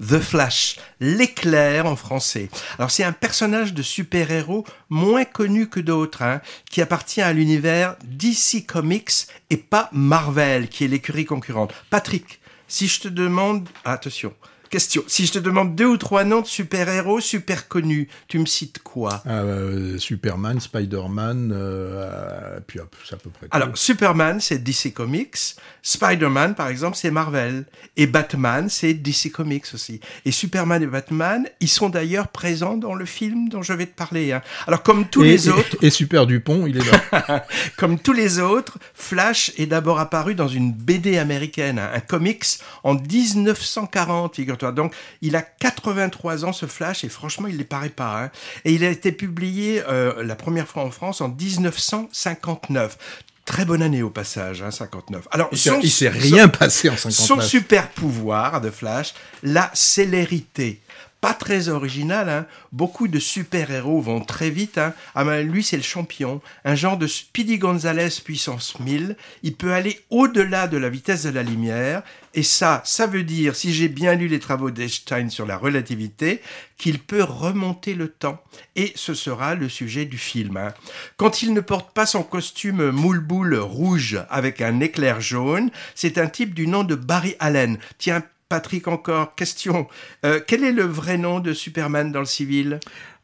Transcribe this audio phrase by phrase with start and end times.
[0.00, 2.48] The Flash, l'éclair en français.
[2.78, 7.96] Alors c'est un personnage de super-héros moins connu que d'autres, hein, qui appartient à l'univers
[8.04, 11.74] DC Comics et pas Marvel, qui est l'écurie concurrente.
[11.90, 14.32] Patrick, si je te demande, attention,
[14.70, 15.02] Question.
[15.08, 18.78] Si je te demande deux ou trois noms de super-héros super connus, tu me cites
[18.78, 19.20] quoi?
[19.26, 23.48] Ah, euh, Superman, Spider-Man, euh, puis c'est à peu près.
[23.50, 25.56] Alors, Superman, c'est DC Comics.
[25.82, 27.64] Spider-Man, par exemple, c'est Marvel.
[27.96, 29.98] Et Batman, c'est DC Comics aussi.
[30.24, 33.96] Et Superman et Batman, ils sont d'ailleurs présents dans le film dont je vais te
[33.96, 34.30] parler.
[34.30, 34.42] Hein.
[34.68, 35.78] Alors, comme tous les autres...
[35.82, 37.44] Et Super Dupont, il est là.
[37.76, 42.44] comme tous les autres, Flash est d'abord apparu dans une BD américaine, hein, un comics,
[42.84, 47.64] en 1940, figure donc, il a 83 ans, ce Flash, et franchement, il ne les
[47.64, 48.24] paraît pas.
[48.24, 48.30] Hein.
[48.64, 52.98] Et il a été publié euh, la première fois en France en 1959.
[53.44, 55.26] Très bonne année au passage, hein, 59.
[55.32, 57.26] Alors, il ne s'est rien passé en 59.
[57.26, 60.80] Son super pouvoir de Flash, la célérité
[61.20, 62.28] pas très original.
[62.28, 62.46] Hein.
[62.72, 64.78] Beaucoup de super-héros vont très vite.
[64.78, 64.94] Hein.
[65.14, 66.40] Ah ben, lui, c'est le champion.
[66.64, 69.16] Un genre de Speedy Gonzales puissance 1000.
[69.42, 72.02] Il peut aller au-delà de la vitesse de la lumière.
[72.32, 76.40] Et ça, ça veut dire, si j'ai bien lu les travaux d'Einstein sur la relativité,
[76.78, 78.40] qu'il peut remonter le temps.
[78.76, 80.56] Et ce sera le sujet du film.
[80.56, 80.72] Hein.
[81.16, 86.28] Quand il ne porte pas son costume moule-boule rouge avec un éclair jaune, c'est un
[86.28, 87.78] type du nom de Barry Allen.
[87.98, 89.86] Tiens, Patrick encore, question.
[90.26, 92.80] Euh, quel est le vrai nom de Superman dans le civil?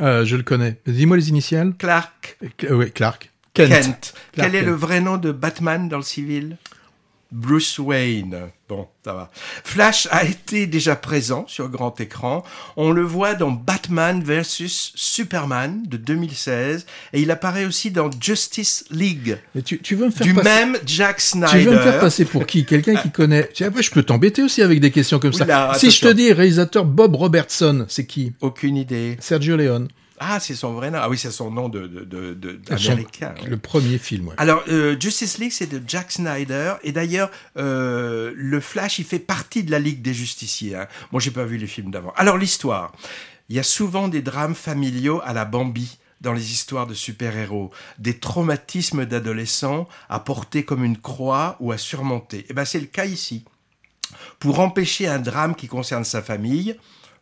[0.00, 0.76] Euh, Je le connais.
[0.86, 1.74] Dis-moi les initiales.
[1.76, 2.38] Clark.
[2.62, 3.32] Euh, oui, Clark.
[3.52, 4.14] Kent.
[4.30, 6.56] Quel est le vrai nom de Batman dans le civil?
[7.30, 8.36] Bruce Wayne.
[8.68, 9.30] Bon, ça va.
[9.64, 12.42] Flash a été déjà présent sur grand écran.
[12.76, 18.84] On le voit dans Batman vs Superman de 2016 et il apparaît aussi dans Justice
[18.90, 19.38] League.
[19.64, 21.50] tu, veux me faire du même Jack Snyder.
[21.50, 22.64] Tu veux me faire passer pour qui?
[22.64, 23.48] Quelqu'un qui connaît.
[23.60, 25.74] Après, je peux t'embêter aussi avec des questions comme ça.
[25.74, 28.32] Si je te dis réalisateur Bob Robertson, c'est qui?
[28.40, 29.16] Aucune idée.
[29.20, 29.88] Sergio Leone.
[30.20, 30.98] Ah, c'est son vrai nom.
[31.00, 33.34] Ah oui, c'est son nom de, de, de, américain.
[33.46, 34.28] Le premier film.
[34.28, 34.34] Ouais.
[34.38, 36.74] Alors, euh, Justice League, c'est de Jack Snyder.
[36.82, 40.76] Et d'ailleurs, euh, le Flash, il fait partie de la Ligue des Justiciers.
[40.76, 40.88] Hein.
[41.12, 42.12] Moi, j'ai pas vu les films d'avant.
[42.16, 42.92] Alors, l'histoire.
[43.48, 47.70] Il y a souvent des drames familiaux à la Bambi dans les histoires de super-héros,
[47.98, 52.40] des traumatismes d'adolescents à porter comme une croix ou à surmonter.
[52.40, 53.44] Et eh ben, c'est le cas ici.
[54.38, 56.76] Pour empêcher un drame qui concerne sa famille,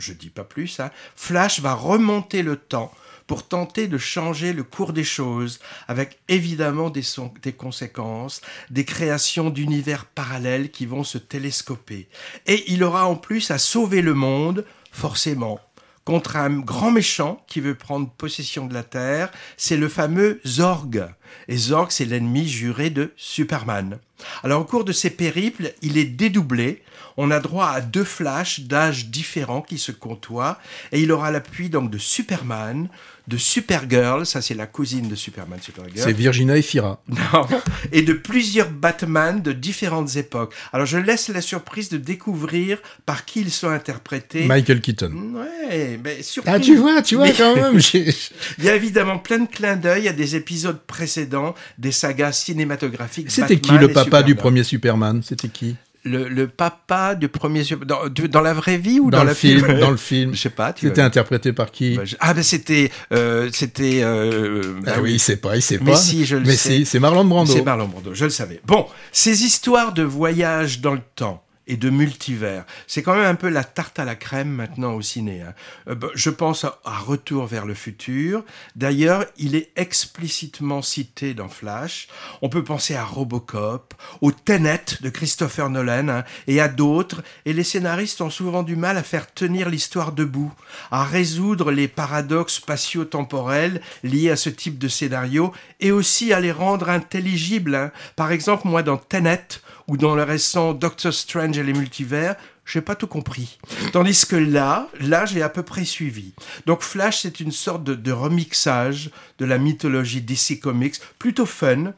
[0.00, 2.92] je dis pas plus, hein, Flash va remonter le temps
[3.26, 7.04] pour tenter de changer le cours des choses, avec évidemment des,
[7.42, 8.40] des conséquences,
[8.70, 12.08] des créations d'univers parallèles qui vont se télescoper.
[12.46, 15.60] Et il aura en plus à sauver le monde, forcément,
[16.04, 21.06] contre un grand méchant qui veut prendre possession de la Terre, c'est le fameux Zorg.
[21.48, 23.98] Et Zorg, c'est l'ennemi juré de Superman.
[24.42, 26.82] Alors au cours de ces périples, il est dédoublé.
[27.16, 30.58] On a droit à deux flashs d'âges différents qui se côtoient
[30.92, 32.88] et il aura l'appui donc de Superman,
[33.30, 36.04] de Supergirl, ça c'est la cousine de Superman, Supergirl.
[36.04, 37.00] C'est Virginia Efira.
[37.32, 37.46] Non,
[37.92, 40.52] et de plusieurs Batman de différentes époques.
[40.72, 44.46] Alors je laisse la surprise de découvrir par qui ils sont interprétés.
[44.46, 45.12] Michael Keaton.
[45.34, 46.54] Ouais, mais surprise.
[46.56, 47.78] Ah tu vois, tu vois quand même.
[47.94, 53.30] il y a évidemment plein de clins d'œil à des épisodes précédents des sagas cinématographiques.
[53.30, 55.22] C'était qui le papa du premier Superman?
[55.22, 55.76] C'était qui?
[56.04, 59.96] Le, papa du premier dans, dans la vraie vie ou dans, le film, Dans le
[59.96, 60.34] film.
[60.34, 60.74] Je sais pas.
[60.76, 61.96] C'était interprété par qui?
[61.96, 64.00] Bah, Ah ben c'était euh, c'était.
[64.02, 65.96] Euh, ah oui, il sait pas, il sait mais pas.
[65.96, 67.52] Si, je le mais si, c'est Marlon Brando.
[67.52, 68.60] C'est Marlon Brando, je le savais.
[68.66, 72.64] Bon, ces histoires de voyage dans le temps et de multivers.
[72.88, 75.42] C'est quand même un peu la tarte à la crème maintenant au ciné.
[75.42, 75.54] Hein.
[75.88, 78.44] Euh, bah, je pense à, Retour vers le futur.
[78.74, 82.08] D'ailleurs, il est explicitement cité dans Flash.
[82.42, 87.22] On peut penser à Robocop, au Tenet de Christopher Nolan hein, et à d'autres.
[87.46, 90.52] Et les scénaristes ont souvent du mal à faire tenir l'histoire debout,
[90.90, 96.52] à résoudre les paradoxes spatio-temporels liés à ce type de scénario et aussi à les
[96.52, 97.76] rendre intelligibles.
[97.76, 97.92] Hein.
[98.16, 102.80] Par exemple, moi dans Tenet, ou dans le récent Doctor Strange et les multivers, j'ai
[102.80, 103.58] pas tout compris.
[103.92, 106.32] Tandis que là, là, j'ai à peu près suivi.
[106.66, 109.10] Donc Flash, c'est une sorte de, remixage
[109.40, 111.92] de la mythologie DC Comics, plutôt fun,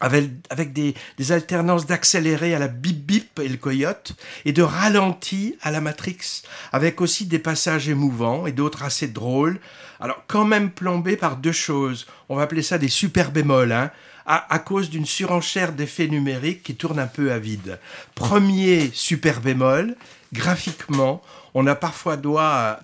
[0.00, 4.12] avec, des, des, alternances d'accéléré à la bip bip et le coyote,
[4.44, 9.58] et de ralenti à la Matrix, avec aussi des passages émouvants et d'autres assez drôles.
[10.02, 12.06] Alors quand même plombé par deux choses.
[12.28, 13.92] On va appeler ça des super bémols, hein
[14.26, 17.78] à, cause d'une surenchère d'effets numériques qui tourne un peu à vide.
[18.14, 19.96] Premier super bémol,
[20.32, 21.22] graphiquement,
[21.54, 22.80] on a parfois droit, à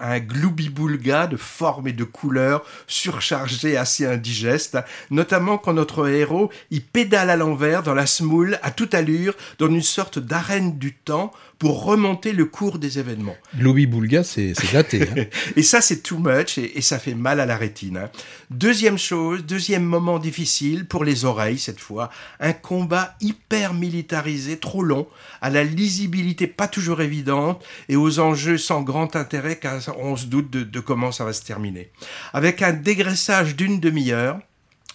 [0.00, 4.78] un gloubi-boulga de formes et de couleurs surchargées assez indigestes,
[5.10, 9.68] notamment quand notre héros y pédale à l'envers dans la smoule à toute allure, dans
[9.68, 13.36] une sorte d'arène du temps, pour remonter le cours des événements.
[13.56, 15.02] Globi Boulga, c'est daté.
[15.02, 15.24] Hein.
[15.56, 17.96] et ça, c'est too much et, ça fait mal à la rétine.
[17.96, 18.10] Hein.
[18.50, 24.82] Deuxième chose, deuxième moment difficile pour les oreilles cette fois, un combat hyper militarisé, trop
[24.82, 25.08] long,
[25.40, 30.26] à la lisibilité pas toujours évidente et aux enjeux sans grand intérêt car on se
[30.26, 31.90] doute de, de comment ça va se terminer.
[32.32, 34.38] Avec un dégraissage d'une demi-heure,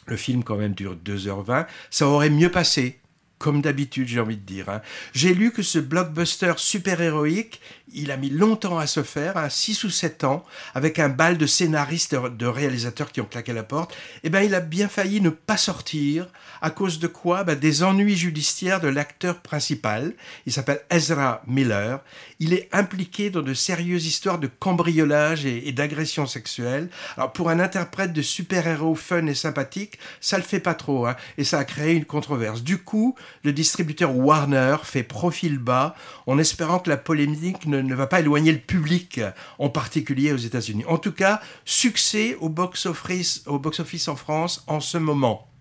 [0.06, 3.00] le film quand même dure 2h20, ça aurait mieux passé
[3.44, 4.70] comme d'habitude, j'ai envie de dire.
[4.70, 4.82] Hein.
[5.12, 7.60] J'ai lu que ce blockbuster super-héroïque,
[7.94, 11.38] il a mis longtemps à se faire, hein, 6 ou 7 ans, avec un bal
[11.38, 13.94] de scénaristes, de réalisateurs qui ont claqué la porte.
[14.24, 16.28] Eh bien, il a bien failli ne pas sortir.
[16.62, 17.44] À cause de quoi?
[17.44, 20.14] Ben, Des ennuis judiciaires de l'acteur principal.
[20.46, 22.00] Il s'appelle Ezra Miller.
[22.40, 26.90] Il est impliqué dans de sérieuses histoires de cambriolage et, et d'agression sexuelle.
[27.18, 31.08] Alors, pour un interprète de super-héros fun et sympathique, ça le fait pas trop.
[31.08, 32.64] Hein, et ça a créé une controverse.
[32.64, 35.96] Du coup, le distributeur Warner fait profil bas
[36.28, 39.22] en espérant que la polémique ne, va pas éloigner le public,
[39.60, 40.86] en particulier aux États-Unis.
[40.88, 45.53] En tout cas, succès au box-office box -office en France en ce moment.